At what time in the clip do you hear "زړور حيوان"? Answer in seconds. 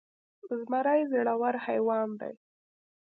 1.11-2.09